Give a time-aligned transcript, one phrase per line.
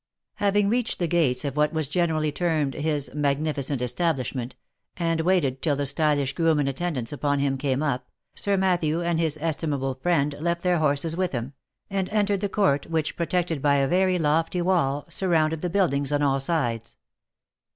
[0.37, 4.55] Having reached the gates of what was generally termed his" magnificent establishment,"
[4.97, 9.19] and waited till the stylish groom in attendance upon him came up, Sir Matthew, and
[9.19, 11.53] his estimable friend, left their horses with him,
[11.87, 16.23] and entered the court, which, protected by a very lofty wall, surrounded the buildings on
[16.23, 16.97] all sides.